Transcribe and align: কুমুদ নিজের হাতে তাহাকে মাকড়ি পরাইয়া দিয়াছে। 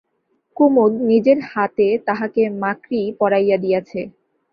কুমুদ 0.57 0.93
নিজের 1.09 1.39
হাতে 1.49 1.87
তাহাকে 2.07 2.41
মাকড়ি 2.61 3.01
পরাইয়া 3.19 3.57
দিয়াছে। 3.57 4.01